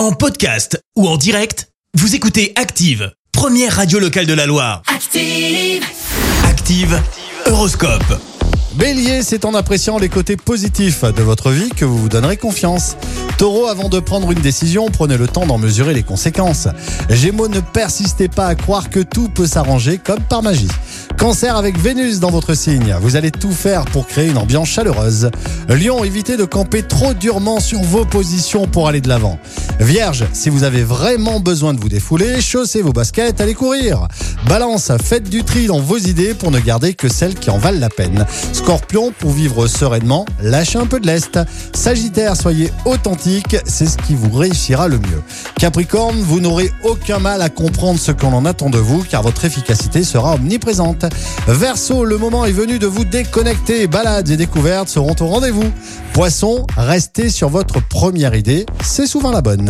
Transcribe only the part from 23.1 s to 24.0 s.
allez tout faire